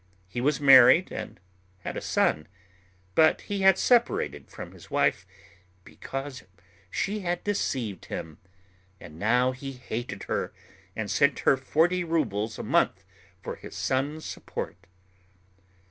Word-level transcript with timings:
He 0.27 0.41
was 0.41 0.59
married 0.59 1.11
and 1.11 1.39
had 1.81 1.95
a 1.95 2.01
son; 2.01 2.47
but 3.13 3.41
he 3.41 3.59
had 3.61 3.77
separated 3.77 4.49
from 4.49 4.71
his 4.71 4.89
wife 4.89 5.27
because 5.83 6.41
she 6.89 7.19
had 7.19 7.43
deceived 7.43 8.05
him, 8.05 8.39
and 8.99 9.19
now 9.19 9.51
he 9.51 9.73
hated 9.73 10.23
her 10.23 10.53
and 10.95 11.11
sent 11.11 11.37
her 11.41 11.55
forty 11.55 12.03
rubles 12.03 12.57
a 12.57 12.63
month 12.63 13.03
for 13.43 13.57
his 13.57 13.75
son's 13.75 14.25
support. 14.25 14.87